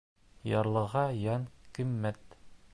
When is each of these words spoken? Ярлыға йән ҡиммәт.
Ярлыға 0.51 1.03
йән 1.25 1.47
ҡиммәт. 1.79 2.39